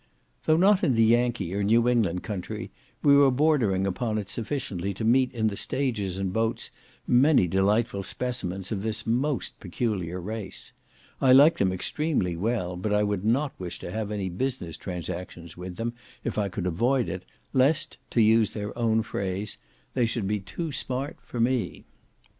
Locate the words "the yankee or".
0.95-1.63